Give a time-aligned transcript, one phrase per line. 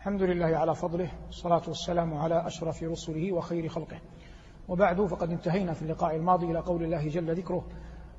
[0.00, 3.98] الحمد لله على فضله والصلاة والسلام على أشرف رسله وخير خلقه.
[4.68, 7.64] وبعد فقد انتهينا في اللقاء الماضي إلى قول الله جل ذكره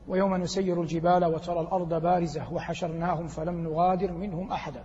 [0.07, 4.83] ويوم نسير الجبال وترى الأرض بارزة وحشرناهم فلم نغادر منهم أحدا.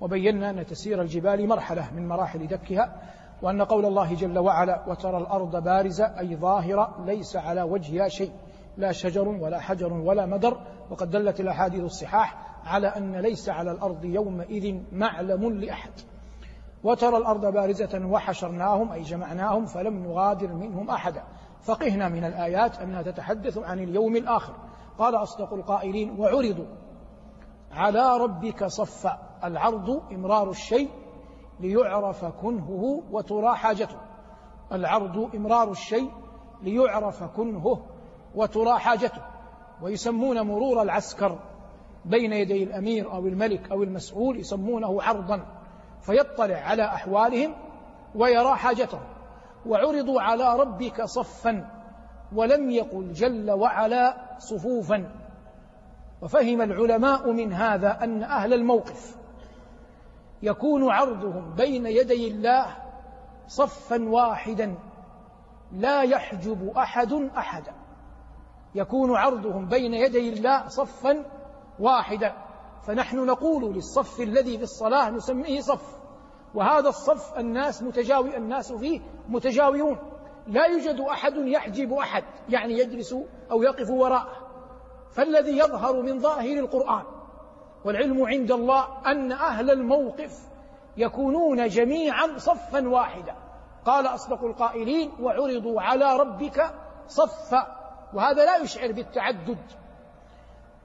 [0.00, 3.02] وبينا أن تسير الجبال مرحلة من مراحل دكها
[3.42, 8.32] وأن قول الله جل وعلا وترى الأرض بارزة أي ظاهرة ليس على وجهها شيء
[8.76, 10.60] لا شجر ولا حجر ولا مدر.
[10.90, 15.92] وقد دلت الأحاديث الصحاح على أن ليس على الأرض يومئذ معلم لأحد.
[16.84, 21.24] وترى الأرض بارزة وحشرناهم أي جمعناهم فلم نغادر منهم أحدا.
[21.62, 24.54] فقهنا من الآيات أنها تتحدث عن اليوم الآخر.
[24.98, 26.66] قال أصدق القائلين وعرضوا
[27.72, 30.90] على ربك صفا العرض إمرار الشيء
[31.60, 33.96] ليعرف كنهه وترى حاجته.
[34.72, 36.10] العرض إمرار الشيء
[36.62, 37.86] ليعرف كنهه
[38.34, 39.22] وترى حاجته.
[39.82, 41.38] ويسمون مرور العسكر
[42.04, 45.46] بين يدي الأمير أو الملك أو المسؤول يسمونه عرضا.
[46.06, 47.54] فيطلع على أحوالهم
[48.14, 49.02] ويرى حاجتهم.
[49.66, 51.70] وعرضوا على ربك صفا
[52.34, 55.10] ولم يقل جل وعلا صفوفا.
[56.22, 59.16] وفهم العلماء من هذا أن أهل الموقف
[60.42, 62.66] يكون عرضهم بين يدي الله
[63.48, 64.74] صفا واحدا
[65.72, 67.72] لا يحجب أحد أحدا.
[68.74, 71.24] يكون عرضهم بين يدي الله صفا
[71.78, 72.43] واحدا.
[72.86, 75.96] فنحن نقول للصف الذي في الصلاة نسميه صف
[76.54, 79.98] وهذا الصف الناس متجاوي الناس فيه متجاورون
[80.46, 83.14] لا يوجد أحد يحجب أحد يعني يجلس
[83.50, 84.44] أو يقف وراءه
[85.12, 87.04] فالذي يظهر من ظاهر القرآن
[87.84, 90.54] والعلم عند الله أن أهل الموقف
[90.96, 93.34] يكونون جميعا صفا واحدا.
[93.84, 96.74] قال أصدق القائلين وعرضوا على ربك
[97.06, 97.66] صفا.
[98.14, 99.58] وهذا لا يشعر بالتعدد.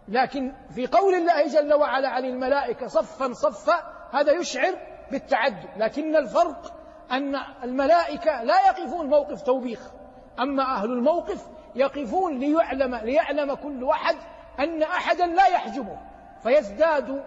[0.09, 3.73] لكن في قول الله جل وعلا عن الملائكة صفا صفا
[4.11, 4.73] هذا يشعر
[5.11, 5.69] بالتعدد.
[5.77, 6.73] لكن الفرق
[7.11, 9.91] أن الملائكة لا يقفون موقف توبيخ
[10.39, 14.15] أما أهل الموقف يقفون ليعلم ليعلم كل واحد
[14.59, 15.97] أن أحدا لا يحجبه.
[16.43, 17.23] فيزداد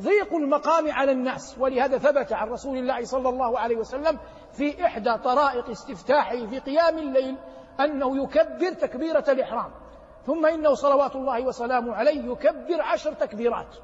[0.00, 1.58] ضيق المقام على الناس.
[1.58, 4.18] ولهذا ثبت عن رسول الله صلى الله عليه وسلم
[4.52, 7.36] في إحدى طرائق استفتاحه في قيام الليل
[7.80, 9.83] أنه يكبر تكبيرة الإحرام.
[10.26, 13.76] ثم إنه صلوات الله وسلامه عليه يكبر عشر تكبيرات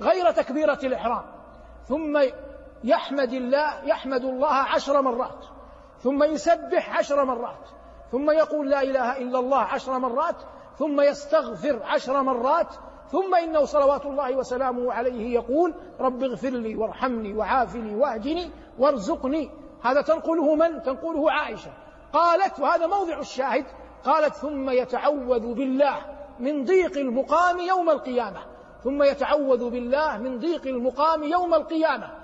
[0.00, 1.22] غير تكبيرة الإحرام.
[1.84, 2.20] ثم
[2.84, 5.46] يحمد الله يحمد الله عشر مرات.
[6.02, 7.68] ثم يسبح عشر مرات.
[8.12, 10.36] ثم يقول لا إله إلا الله عشر مرات.
[10.78, 12.74] ثم يستغفر عشر مرات.
[13.10, 19.50] ثم إنه صلوات الله وسلامه عليه يقول رب اغفر لي وارحمني وعافني وأهدني وارزقني.
[19.82, 21.70] هذا تنقله من؟ تنقله عائشة.
[22.12, 23.64] قالت وهذا موضع الشاهد
[24.04, 25.96] قالت ثم يتعوذ بالله
[26.38, 28.40] من ضيق المقام يوم القيامة.
[28.84, 32.20] ثم يتعوذ بالله من ضيق المقام يوم القيامة.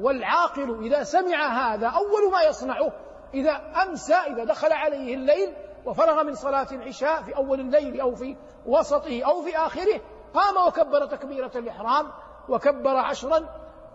[0.00, 2.92] والعاقل إذا سمع هذا أول ما يصنعه
[3.34, 5.54] إذا أمسى إذا دخل عليه الليل
[5.86, 10.00] وفرغ من صلاة العشاء في أول الليل أو في وسطه أو في آخره
[10.34, 12.06] قام وكبر تكبيرة الإحرام
[12.48, 13.48] وكبر عشرا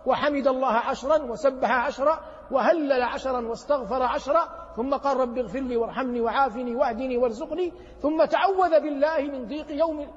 [0.06, 2.20] وحمد الله عشرا وسبح عشرا
[2.52, 8.80] وهلل عشرا واستغفر عشرا ثم قال رب اغفر لي وارحمني وعافني واهدني وارزقني ثم تعوذ
[8.80, 10.08] بالله من ضيق يوم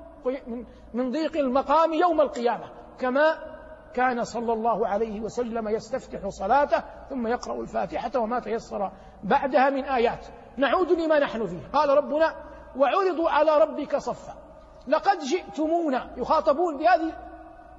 [0.95, 2.65] من ضيق المقام يوم القيامة
[2.99, 3.55] كما
[3.95, 8.93] كان صلى الله عليه وسلم يستفتح صلاته ثم يقرأ الفاتحة وما تيسر
[9.25, 10.27] بعدها من آيات.
[10.56, 11.69] نعود لما نحن فيه.
[11.72, 12.34] قال ربنا
[12.77, 14.34] وعرضوا على ربك صفا.
[14.89, 16.11] لقد جئتمونا.
[16.16, 17.12] يخاطبون بهذه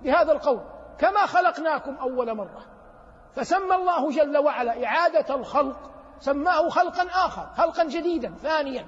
[0.04, 0.60] بهذا القول
[0.98, 2.75] كما خلقناكم أول مرة.
[3.35, 8.85] فسمى الله جل وعلا إعادة الخلق سماه خلقا آخر خلقا جديدا ثانيا.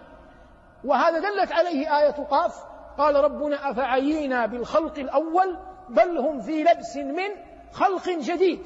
[0.84, 2.63] وهذا دلت عليه آية قاف
[2.97, 5.57] قال ربنا أفعينا بالخلق الأول
[5.90, 7.30] بل هم في لبس من
[7.74, 8.66] خلق جديد.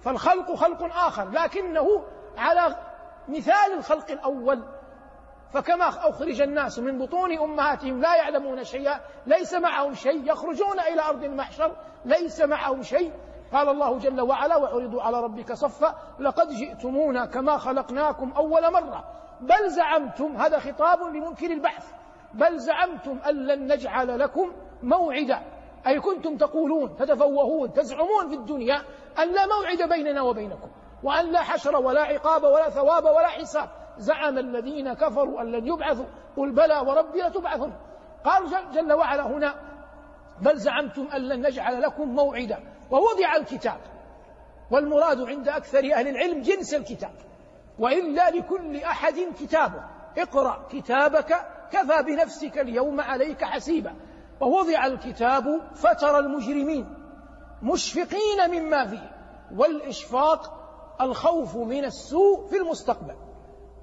[0.00, 2.04] فالخلق خلق آخر لكنه
[2.36, 2.76] على
[3.28, 4.64] مثال الخلق الأول.
[5.52, 11.24] فكما أخرج الناس من بطون أمهاتهم لا يعلمون شيئا ليس معهم شيء يخرجون إلى أرض
[11.24, 13.12] المحشر ليس معهم شيء.
[13.52, 19.04] قال الله جل وعلا وعرضوا على ربك صفا لقد جئتمونا كما خلقناكم أول مرة.
[19.40, 21.92] بل زعمتم هذا خطاب لمنكر البحث.
[22.34, 24.52] بل زعمتم أن لن نجعل لكم
[24.82, 25.42] موعدا.
[25.86, 28.82] أي كنتم تقولون تتفوهون تزعمون في الدنيا
[29.18, 30.68] أن لا موعد بيننا وبينكم
[31.02, 33.68] وأن لا حشر ولا عقاب ولا ثواب ولا حساب.
[33.98, 36.06] زعم الذين كفروا أن لن يبعثوا.
[36.36, 37.72] قل بلى وربي لتبعثن.
[38.24, 39.54] قال جل وعلا هنا
[40.42, 42.77] بل زعمتم أن لن نجعل لكم موعدا.
[42.90, 43.80] ووضع الكتاب.
[44.70, 47.14] والمراد عند أكثر أهل العلم جنس الكتاب.
[47.78, 49.84] وإلا لكل أحد كتابه.
[50.18, 53.94] اقرأ كتابك كفى بنفسك اليوم عليك حسيبا.
[54.40, 55.44] ووضع الكتاب
[55.74, 56.94] فترى المجرمين
[57.62, 59.10] مشفقين مما فيه.
[59.56, 60.54] والإشفاق
[61.00, 63.16] الخوف من السوء في المستقبل.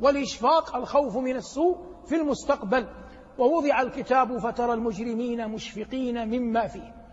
[0.02, 2.88] والإشفاق الخوف من السوء في المستقبل.
[3.38, 7.05] ووضع الكتاب فترى المجرمين مشفقين مما فيه.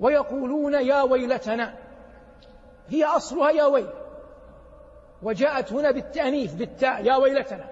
[0.00, 1.74] ويقولون يا ويلتنا
[2.88, 3.88] هي أصلها يا ويل
[5.22, 7.64] وجاءت هنا بالتأنيث بالتاء يا ويلتنا.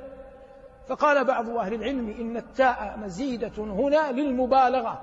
[0.88, 5.00] فقال بعض أهل العلم إن التاء مزيدة هنا للمبالغة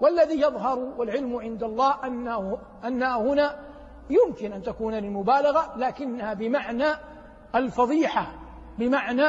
[0.00, 3.58] والذي يظهر والعلم عند الله أنه أنها هنا
[4.10, 6.88] يمكن أن تكون للمبالغة لكنها بمعنى
[7.54, 8.32] الفضيحة
[8.78, 9.26] بمعنى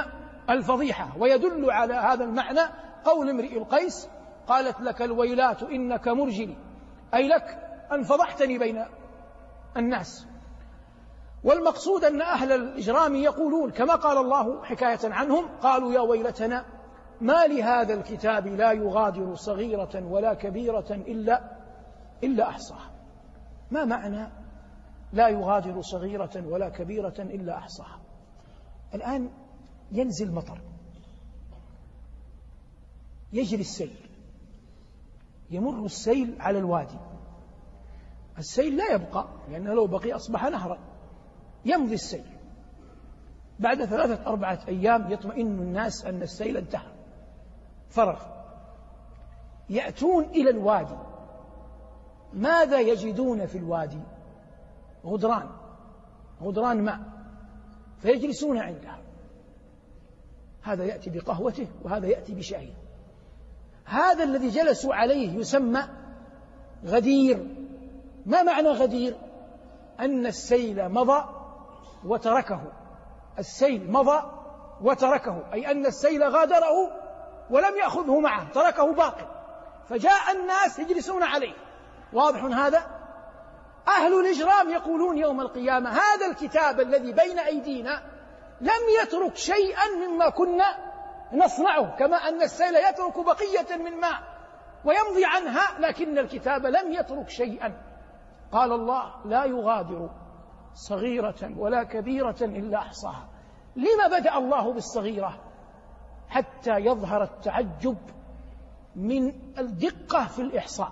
[0.49, 1.07] الفضيحة.
[1.19, 2.61] ويدل على هذا المعنى
[3.05, 4.09] قول امرئ القيس
[4.47, 6.55] قالت لك الويلات إنك مرجلي.
[7.13, 7.59] أي لك
[7.91, 8.85] أن فضحتني بين
[9.77, 10.27] الناس.
[11.43, 16.65] والمقصود أن أهل الإجرام يقولون كما قال الله حكاية عنهم قالوا يا ويلتنا
[17.21, 21.57] ما لهذا الكتاب لا يغادر صغيرة ولا كبيرة إلا
[22.23, 22.91] إلا أحصاها
[23.71, 24.31] ما معنى
[25.13, 27.99] لا يغادر صغيرة ولا كبيرة إلا أحصاها
[28.93, 29.29] الآن
[29.91, 30.61] ينزل مطر
[33.33, 34.02] يجري السيل
[35.53, 36.97] يمر السيل على الوادي.
[38.37, 40.77] السيل لا يبقى لأنه لو بقي أصبح نهرا.
[41.65, 42.25] يمضي السيل.
[43.59, 46.91] بعد ثلاثة أربعة أيام يطمئن الناس أن السيل انتهى.
[47.89, 48.21] فرغ.
[49.69, 50.97] يأتون إلى الوادي.
[52.33, 53.99] ماذا يجدون في الوادي؟
[55.05, 55.49] غدران.
[56.41, 56.99] غدران ماء.
[58.01, 58.99] فيجلسون عندها.
[60.61, 62.73] هذا يأتي بقهوته وهذا يأتي بشاهي
[63.85, 65.83] هذا الذي جلسوا عليه يسمى
[66.85, 67.47] غدير.
[68.25, 69.15] ما معنى غدير؟
[69.99, 71.23] أن السيل مضى
[72.05, 72.61] وتركه.
[73.39, 74.23] السيل مضى
[74.81, 76.71] وتركه أي أن السيل غادره
[77.49, 79.27] ولم يأخذه معه تركه باقي.
[79.89, 81.53] فجاء الناس يجلسون عليه.
[82.13, 83.03] واضح هذا؟
[83.87, 88.01] أهل الإجرام يقولون يوم القيامة هذا الكتاب الذي بين أيدينا
[88.61, 90.92] لم يترك شيئا مما كنا
[91.33, 94.33] نصنعه كما أن السيل يترك بقية من ماء
[94.85, 97.81] ويمضي عنها لكن الكتاب لم يترك شيئا.
[98.51, 100.09] قال الله لا يغادر
[100.73, 103.27] صغيرة ولا كبيرة إلا أحصاها.
[103.75, 105.39] لما بدأ الله بالصغيرة؟
[106.29, 107.97] حتى يظهر التعجب
[108.95, 109.27] من
[109.59, 110.91] الدقة في الإحصاء.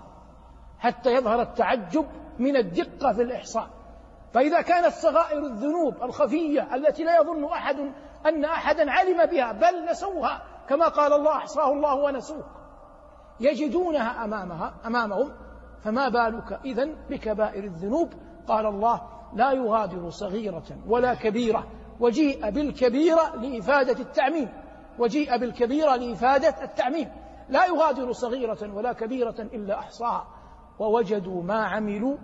[0.78, 2.06] حتى يظهر التعجب
[2.38, 3.70] من الدقة في الإحصاء.
[4.34, 7.92] فإذا كانت صغائر الذنوب الخفية التي لا يظن أحد
[8.26, 12.44] أن أحدا علم بها بل نسوها كما قال الله أحصاه الله ونسوه
[13.40, 15.32] يجدونها أمامها أمامهم
[15.84, 18.12] فما بالك إذن بكبائر الذنوب؟
[18.48, 19.00] قال الله
[19.34, 21.66] لا يغادر صغيرة ولا كبيرة
[22.00, 24.48] وجيء بالكبيرة لإفادة التعميم
[24.98, 27.08] وجيء بالكبيرة لإفادة التعميم.
[27.48, 30.26] لا يغادر صغيرة ولا كبيرة إلا أحصاها.
[30.78, 32.16] ووجدوا ما عملوا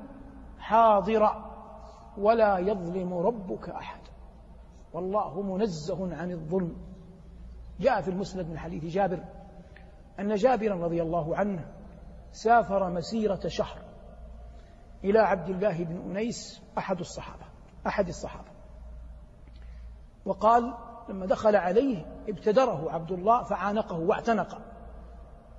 [0.59, 1.51] حاضرا
[2.19, 3.98] ولا يظلم ربك أحد.
[4.93, 6.77] والله منزه عن الظلم.
[7.81, 9.25] جاء في المسند من حديث جابر
[10.21, 11.65] أن جابرا رضي الله عنه
[12.33, 13.79] سافر مسيرة شهر
[15.05, 17.45] إلى عبد الله بن أنيس أحد الصحابة
[17.87, 18.49] أحد الصحابة.
[20.25, 20.75] وقال
[21.09, 24.59] لما دخل عليه ابتدره عبد الله فعانقه واعتنق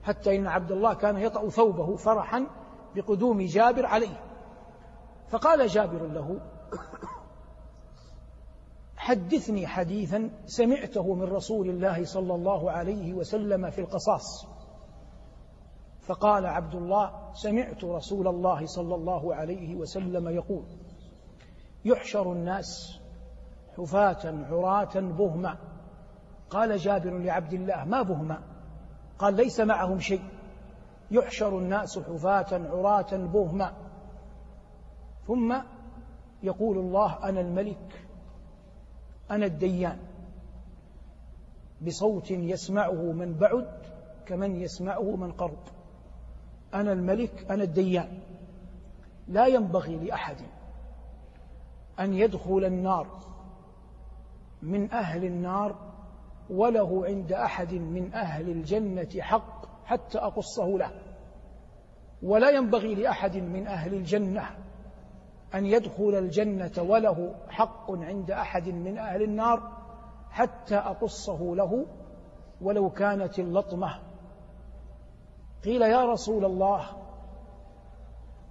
[0.04, 2.48] حتى إن عبد الله كان يطأ ثوبه فرحا
[2.96, 4.24] بقدوم جابر عليه.
[5.28, 6.40] فقال جابر له
[9.10, 14.48] حدثني حديثا سمعته من رسول الله صلى الله عليه وسلم في القصاص.
[16.02, 20.64] فقال عبد الله سمعت رسول الله صلى الله عليه وسلم يقول
[21.86, 23.00] يحشر الناس
[23.78, 25.58] حفاة عراة بهما.
[26.50, 28.44] قال جابر لعبد الله ما بهما؟
[29.20, 30.24] قال ليس معهم شيء.
[31.12, 33.74] يحشر الناس حفاة عراة بهما.
[35.28, 35.56] ثم
[36.44, 38.09] يقول الله أنا الملك.
[39.32, 39.98] أنا الديان.
[41.82, 43.68] بصوت يسمعه من بعد
[44.26, 45.60] كمن يسمعه من قرب.
[46.74, 48.20] أنا الملك أنا الديان.
[49.28, 50.38] لا ينبغي لأحد
[52.00, 53.08] أن يدخل النار
[54.62, 55.76] من أهل النار
[56.50, 60.92] وله عند أحد من أهل الجنة حق حتى أقصه له.
[62.24, 64.69] ولا ينبغي لأحد من أهل الجنة
[65.56, 69.72] أن يدخل الجنة وله حق عند أحد من أهل النار
[70.30, 71.86] حتى أقصه له
[72.62, 74.00] ولو كانت اللطمة.
[75.64, 76.86] قيل يا رسول الله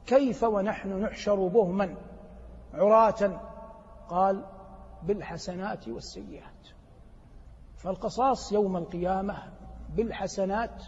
[0.06, 1.94] كيف ونحن نحشر بهما
[2.74, 3.40] عراة؟
[4.08, 4.44] قال
[5.02, 6.68] بالحسنات والسيئات.
[7.76, 9.36] فالقصاص يوم القيامة
[9.96, 10.82] بالحسنات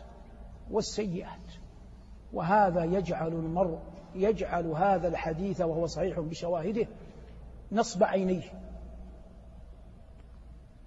[0.70, 1.52] والسيئات
[2.32, 3.78] وهذا يجعل المرء
[4.14, 6.86] يجعل هذا الحديث وهو صحيح بشواهده
[7.72, 8.52] نصب عينيه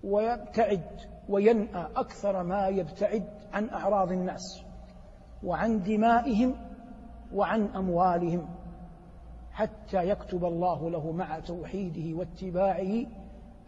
[0.04, 0.84] ويبتعد
[1.30, 4.64] وينأى أكثر ما يبتعد عن أعراض الناس
[5.44, 6.56] وعن دمائهم
[7.34, 8.50] وعن أموالهم
[9.52, 13.06] حتى يكتب الله له مع توحيده واتباعه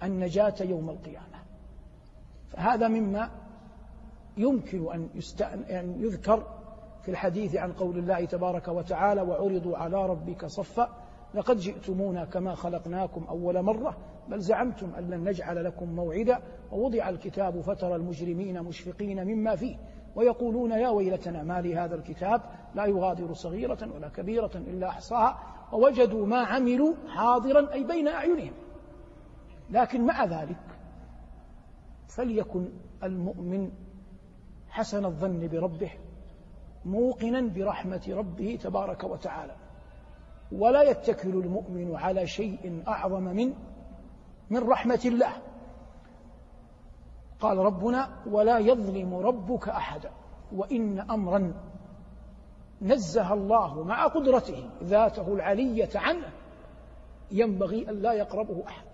[0.03, 1.39] النجاة يوم القيامة.
[2.50, 3.29] فهذا مما
[4.38, 5.09] يمكن أن,
[5.69, 6.54] أن يذكر
[7.05, 10.89] في الحديث عن قول الله تبارك وتعالى وعرضوا على ربك صفا
[11.33, 13.97] لقد جئتمونا كما خلقناكم أول مرة
[14.29, 16.39] بل زعمتم أن لن نجعل لكم موعدا
[16.71, 19.77] ووضع الكتاب فترى المجرمين مشفقين مما فيه
[20.15, 22.41] ويقولون يا ويلتنا ما لهذا الكتاب
[22.75, 25.39] لا يغادر صغيرة ولا كبيرة إلا أحصاها
[25.74, 28.53] ووجدوا ما عملوا حاضرا أي بين أعينهم.
[29.69, 30.59] لكن مع ذلك
[32.07, 32.69] فليكن
[33.03, 33.71] المؤمن
[34.69, 35.91] حسن الظن بربه
[36.86, 39.56] موقنا برحمة ربه تبارك وتعالى.
[40.51, 43.54] ولا يتكل المؤمن على شيء أعظم من
[44.50, 45.32] من رحمة الله.
[47.39, 50.12] قال ربنا ولا يظلم ربك أحدا
[50.51, 51.54] وإن أمرا
[52.82, 56.30] نزه الله مع قدرته ذاته العلية عنه
[57.32, 58.86] ينبغي أن لا يقربه أحد.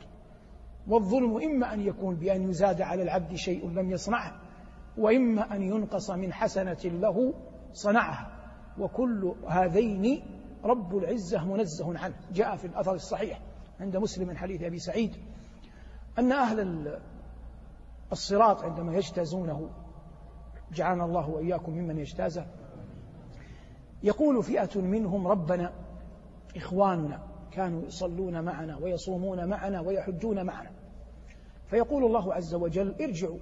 [0.87, 4.35] والظلم إما أن يكون بأن يزاد على العبد شيء لم يصنعه
[4.97, 7.33] وإما أن ينقص من حسنة له
[7.73, 8.31] صنعها.
[8.79, 10.23] وكل هذين
[10.63, 12.15] رب العزة منزه عنه.
[12.33, 13.41] جاء في الأثر الصحيح
[13.79, 15.15] عند مسلم من حديث أبي سعيد
[16.19, 16.99] أن أهل
[18.11, 19.69] الصراط عندما يجتازونه
[20.73, 22.45] جعلنا الله وإياكم ممن يجتازه
[24.03, 25.73] يقول فئة منهم ربنا
[26.55, 30.71] إخواننا كانوا يصلون معنا ويصومون معنا ويحجون معنا.
[31.65, 33.39] فيقول الله عز وجل ارجعوا.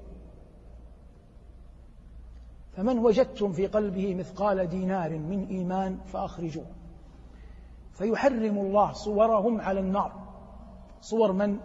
[2.71, 6.65] فمن وجدتم في قلبه مثقال دينار من إيمان فأخرجوه.
[7.93, 10.11] فيحرم الله صورهم على النار.
[11.01, 11.57] صور من؟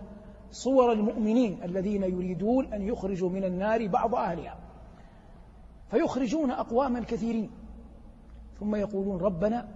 [0.51, 4.59] صور المؤمنين الذين يريدون أن يخرجوا من النار بعض أهلها.
[5.91, 7.51] فيخرجون أقواما كثيرين.
[8.61, 9.69] ثم يقولون ربنا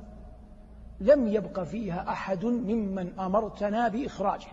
[1.00, 4.48] لم يبق فيها أحد ممن أمرتنا بإخراجه.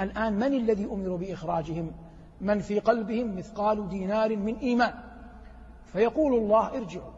[0.00, 1.92] الآن من الذي أمر بإخراجهم؟
[2.40, 5.07] من في قلبهم مثقال دينار من إيمان.
[5.92, 7.10] فيقول الله ارجعوا.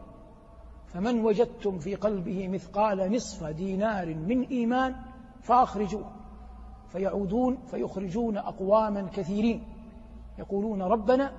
[0.87, 4.95] فمن وجدتم في قلبه مثقال نصف دينار من إيمان
[5.41, 6.11] فأخرجوه.
[6.91, 9.63] فيعودون فيخرجون أقواما كثيرين.
[10.39, 11.31] يقولون ربنا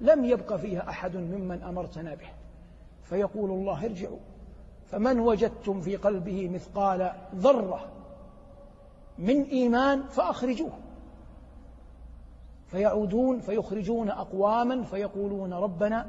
[0.00, 2.28] لم يبق فيها أحد ممن أمرتنا به.
[3.02, 4.18] فيقول الله ارجعوا.
[4.86, 7.80] فمن وجدتم في قلبه مثقال ذرة
[9.18, 10.72] من إيمان فأخرجوه.
[12.66, 16.06] فيعودون فيخرجون أقواما فيقولون ربنا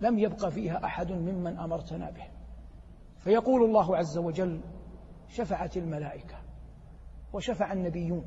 [0.00, 2.26] لم يبق فيها أحد ممن أمرتنا به.
[3.18, 4.60] فيقول الله عز وجل
[5.28, 6.36] شفعت الملائكة
[7.32, 8.24] وشفع النبيون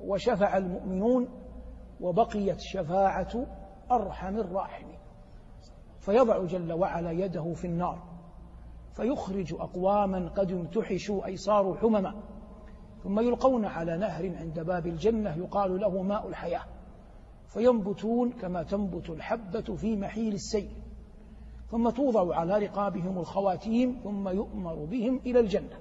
[0.00, 1.28] وشفع المؤمنون
[2.00, 3.46] وبقيت شفاعة
[3.90, 4.98] أرحم الراحمين.
[5.98, 8.02] فيضع جل وعلا يده في النار
[8.92, 12.22] فيخرج أقواما قد امتحشوا أي صاروا حمما
[13.02, 16.64] ثم يلقون على نهر عند باب الجنة يقال له ماء الحياة.
[17.52, 20.70] فينبتون كما تنبت الحبة في محيل السيل
[21.70, 25.78] ثم توضع على رقابهم الخواتيم ثم يؤمر بهم إلى الجنة.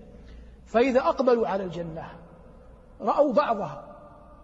[0.65, 2.09] فإذا أقبلوا على الجنة
[3.01, 3.83] رأوا بعضها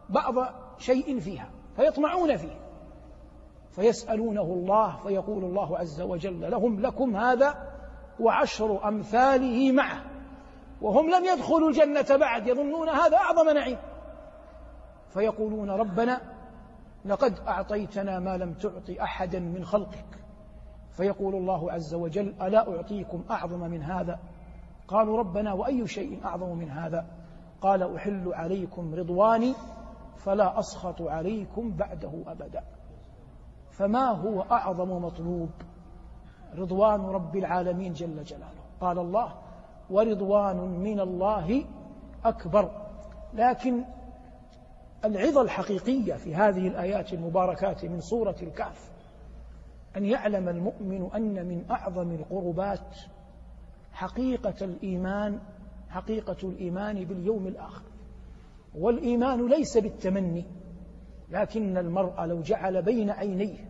[0.09, 0.33] بعض
[0.77, 2.59] شيء فيها فيطمعون فيه
[3.71, 7.73] فيسألونه الله فيقول الله عز وجل لهم لكم هذا
[8.19, 10.01] وعشر أمثاله معه
[10.81, 13.77] وهم لم يدخلوا الجنة بعد يظنون هذا أعظم نعيم.
[15.09, 16.36] فيقولون ربنا
[17.07, 20.05] لقد أعطيتنا ما لم تعط أحدا من خلقك.
[20.91, 24.19] فيقول الله عز وجل ألا أعطيكم أعظم من هذا؟
[24.87, 27.05] قالوا ربنا وأي شيء أعظم من هذا؟
[27.61, 29.55] قال أحل عليكم رضواني
[30.15, 32.63] فلا أسخط عليكم بعده أبدا.
[33.71, 35.49] فما هو أعظم مطلوب؟
[36.55, 38.61] رضوان رب العالمين جل جلاله.
[38.81, 39.33] قال الله
[39.89, 41.65] ورضوان من الله
[42.25, 42.71] أكبر.
[43.33, 43.83] لكن
[45.05, 48.91] العظة الحقيقية في هذه الآيات المباركات من سورة الكهف.
[49.97, 52.97] أن يعلم المؤمن أن من أعظم القربات
[53.91, 55.39] حقيقة الإيمان
[55.89, 57.83] حقيقة الإيمان باليوم الآخر.
[58.75, 60.45] والإيمان ليس بالتمني
[61.29, 63.67] لكن المرء لو جعل بين عينيه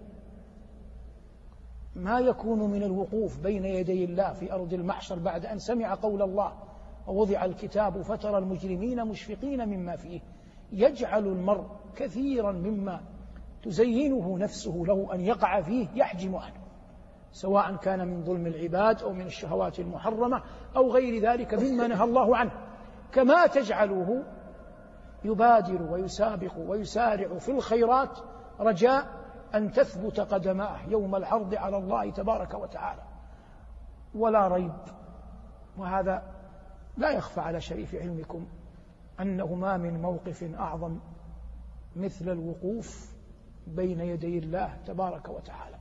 [1.95, 6.53] ما يكون من الوقوف بين يدي الله في أرض المحشر بعد أن سمع قول الله
[7.07, 10.19] ووضع الكتاب فترى المجرمين مشفقين مما فيه.
[10.71, 13.01] يجعل المرء كثيرا مما
[13.63, 16.67] تزينه نفسه له أن يقع فيه يحجم عنه
[17.31, 20.43] سواء كان من ظلم العباد أو من الشهوات المحرمة
[20.75, 22.51] أو غير ذلك مما نهى الله عنه.
[23.11, 24.23] كما تجعله
[25.23, 28.19] يبادر ويسابق ويسارع في الخيرات
[28.59, 29.07] رجاء
[29.55, 33.01] أن تثبت قدماه يوم العرض على الله تبارك وتعالى.
[34.15, 34.73] ولا ريب
[35.77, 36.23] وهذا
[36.97, 38.47] لا يخفى على شريف علمكم.
[39.21, 40.99] أنه ما من موقف أعظم
[41.95, 43.15] مثل الوقوف
[43.67, 45.75] بين يدي الله تبارك وتعالى.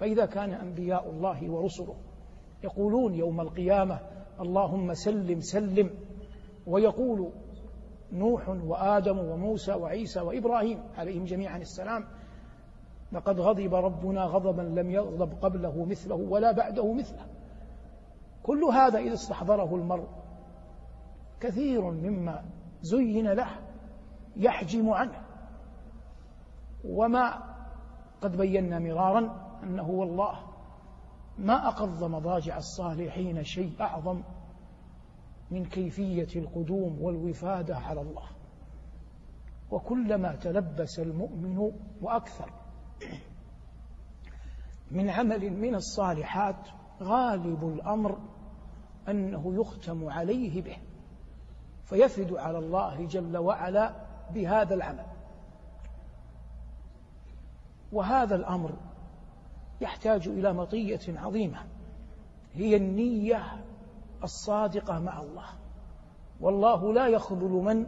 [0.00, 1.96] فإذا كان أنبياء الله ورسله
[2.64, 4.00] يقولون يوم القيامة
[4.40, 5.90] اللهم سلم سلم
[6.66, 7.32] ويقول
[8.12, 12.04] نوح وآدم وموسى وعيسى وإبراهيم عليهم جميعا السلام
[13.12, 17.26] لقد غضب ربنا غضبا لم يغضب قبله مثله ولا بعده مثله.
[18.42, 20.08] كل هذا إذا استحضره المرء
[21.40, 22.44] كثير مما
[22.82, 23.48] زين له
[24.36, 25.22] يحجم عنه.
[26.84, 27.42] وما
[28.22, 30.38] قد بينا مرارا أنه والله
[31.38, 34.22] ما أقض مضاجع الصالحين شيء أعظم
[35.50, 38.26] من كيفية القدوم والوفادة على الله.
[39.70, 42.52] وكلما تلبس المؤمن وأكثر
[44.90, 46.68] من عمل من الصالحات
[47.02, 48.18] غالب الأمر
[49.08, 50.76] أنه يختم عليه به.
[51.90, 53.92] فيفد على الله جل وعلا
[54.34, 55.06] بهذا العمل.
[57.92, 58.72] وهذا الأمر
[59.80, 61.58] يحتاج إلى مطية عظيمة.
[62.54, 63.64] هي النية
[64.24, 65.46] الصادقة مع الله.
[66.40, 67.86] والله لا يخذل من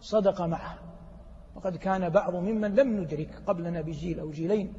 [0.00, 0.78] صدق معه.
[1.56, 4.74] وقد كان بعض ممن لم ندرك قبلنا بجيل أو جيلين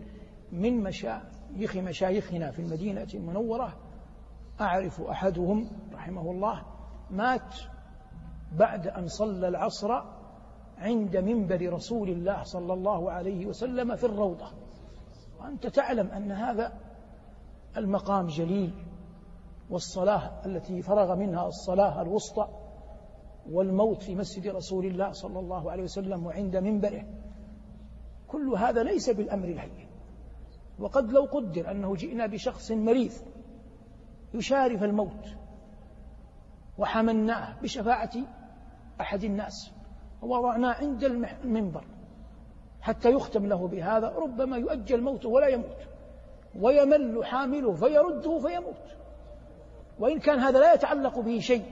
[0.51, 3.73] من مشايخ مشايخنا في المدينة المنورة.
[4.61, 6.63] أعرف أحدهم رحمه الله
[7.11, 7.55] مات
[8.57, 9.91] بعد أن صلى العصر
[10.77, 14.47] عند منبر رسول الله صلى الله عليه وسلم في الروضة.
[15.39, 16.73] وأنت تعلم أن هذا
[17.77, 18.73] المقام جليل
[19.69, 22.47] والصلاة التي فرغ منها الصلاة الوسطى
[23.51, 27.05] والموت في مسجد رسول الله صلى الله عليه وسلم وعند منبره
[28.27, 29.87] كل هذا ليس بالأمر الهين.
[30.79, 33.11] وقد لو قدر أنه جئنا بشخص مريض
[34.33, 35.27] يشارف الموت
[36.77, 38.11] وحملناه بشفاعة
[39.01, 39.71] أحد الناس.
[40.21, 41.85] ووضعناه عند المنبر
[42.81, 44.09] حتى يختم له بهذا.
[44.09, 45.77] ربما يؤجل موته ولا يموت.
[46.59, 48.97] ويمل حامله فيرده فيموت.
[49.99, 51.65] وإن كان هذا لا يتعلق به شيء.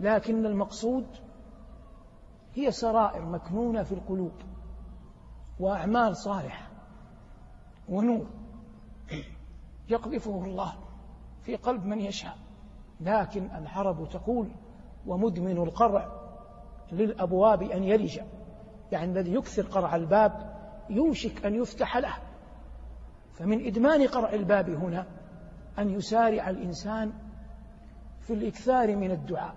[0.00, 1.06] لكن المقصود
[2.54, 4.32] هي سرائر مكنونة في القلوب
[5.60, 6.70] وأعمال صالحة
[7.88, 8.26] ونور
[9.88, 10.74] يقذفه الله
[11.40, 12.36] في قلب من يشاء.
[13.00, 14.48] لكن العرب تقول
[15.06, 16.21] ومدمن القرع
[16.92, 18.20] للأبواب أن يلج
[18.92, 20.56] يعني الذي يكثر قرع الباب
[20.90, 22.14] يوشك أن يفتح له.
[23.34, 25.06] فمن إدمان قرع الباب هنا
[25.78, 27.12] أن يسارع الإنسان
[28.20, 29.54] في الإكثار من الدعاء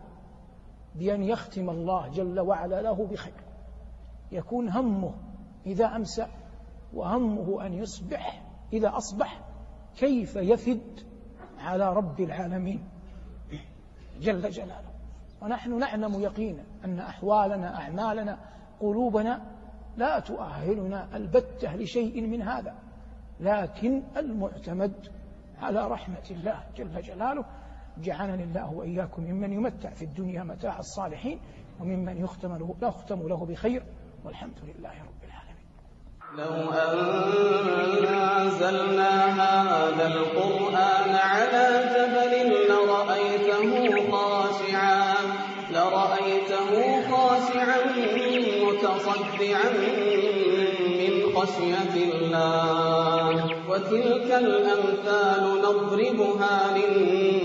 [0.95, 3.33] بأن يختم الله جل وعلا له بخير.
[4.31, 5.13] يكون همه
[5.65, 6.27] إذا أمسى
[6.93, 8.43] وهمه أن يصبح
[8.73, 9.41] إذا أصبح.
[9.97, 10.99] كيف يفد
[11.59, 12.83] على رب العالمين
[14.21, 14.91] جل جلاله.
[15.41, 16.63] ونحن نعلم يقينا.
[16.85, 18.37] أن أحوالنا أعمالنا
[18.79, 19.41] قلوبنا
[19.97, 22.75] لا تؤهلنا البتة لشيء من هذا.
[23.39, 24.93] لكن المعتمد
[25.61, 27.45] على رحمة الله جل جلاله
[27.97, 31.39] جعلني الله وإياكم ممن يمتع في الدنيا متاع الصالحين
[31.79, 33.83] وممن يختم له, يختم له بخير
[34.25, 35.65] والحمد لله رب العالمين.
[36.37, 36.71] لو
[38.41, 39.11] أنزلنا
[39.43, 42.44] هذا القرآن على جبل
[49.35, 49.69] متصدعا
[50.99, 53.45] من خشية الله.
[53.69, 57.44] وتلك الأمثال نضربها للناس.